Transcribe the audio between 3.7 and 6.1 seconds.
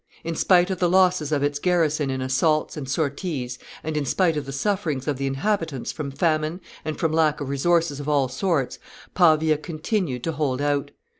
and in spite of the sufferings of the inhabitants from